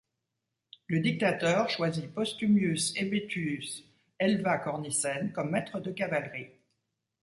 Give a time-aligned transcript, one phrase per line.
[0.87, 3.83] Le dictateur choisit Postumius Aebutius
[4.17, 6.49] Helva Cornicen comme maître de cavalerie.